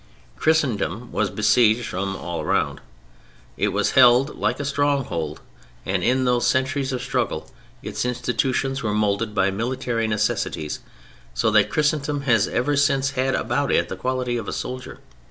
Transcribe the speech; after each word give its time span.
Christendom 0.35 1.11
was 1.11 1.29
besieged 1.29 1.85
from 1.85 2.15
all 2.15 2.41
around. 2.41 2.81
It 3.55 3.67
was 3.67 3.91
held 3.91 4.35
like 4.35 4.59
a 4.59 4.65
stronghold, 4.65 5.41
and 5.85 6.03
in 6.03 6.25
those 6.25 6.47
centuries 6.47 6.91
of 6.91 7.03
struggle 7.03 7.51
its 7.83 8.03
institutions 8.03 8.81
were 8.81 8.95
molded 8.95 9.35
by 9.35 9.51
military 9.51 10.07
necessities: 10.07 10.79
so 11.35 11.51
that 11.51 11.69
Christendom 11.69 12.21
has 12.21 12.47
ever 12.47 12.75
since 12.75 13.11
had 13.11 13.35
about 13.35 13.71
it 13.71 13.89
the 13.89 13.95
quality 13.95 14.37
of 14.37 14.47
a 14.47 14.53
soldier. 14.53 14.97